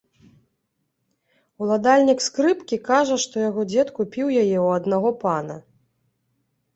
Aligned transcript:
Уладальнік 1.65 2.23
скрыпкі 2.27 2.79
кажа, 2.89 3.17
што 3.23 3.35
яго 3.49 3.61
дзед 3.73 3.87
купіў 3.99 4.23
яе 4.23 4.39
ў 4.39 4.67
аднаго 4.81 5.09
пана. 5.23 5.59